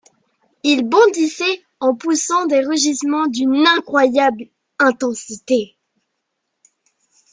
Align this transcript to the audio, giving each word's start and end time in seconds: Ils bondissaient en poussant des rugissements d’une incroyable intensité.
Ils 0.63 0.81
bondissaient 0.89 1.61
en 1.79 1.93
poussant 1.93 2.47
des 2.47 2.61
rugissements 2.61 3.27
d’une 3.27 3.67
incroyable 3.67 4.47
intensité. 4.79 5.77